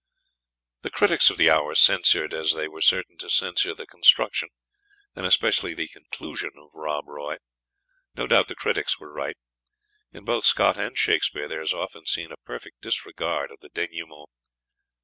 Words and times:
The 0.81 0.89
critics 0.89 1.29
of 1.29 1.37
the 1.37 1.51
hour 1.51 1.75
censured, 1.75 2.33
as 2.33 2.53
they 2.53 2.67
were 2.67 2.81
certain 2.81 3.19
to 3.19 3.29
censure, 3.29 3.75
the 3.75 3.85
construction, 3.85 4.49
and 5.15 5.27
especially 5.27 5.75
the 5.75 5.89
conclusion, 5.89 6.53
of 6.57 6.71
"Rob 6.73 7.07
Roy." 7.07 7.37
No 8.15 8.25
doubt 8.25 8.47
the 8.47 8.55
critics 8.55 8.97
were 8.99 9.13
right. 9.13 9.37
In 10.11 10.25
both 10.25 10.43
Scott 10.45 10.75
and 10.75 10.97
Shakspeare 10.97 11.47
there 11.47 11.61
is 11.61 11.71
often 11.75 12.07
seen 12.07 12.31
a 12.31 12.37
perfect 12.37 12.81
disregard 12.81 13.51
of 13.51 13.59
the 13.59 13.69
denouement. 13.69 14.31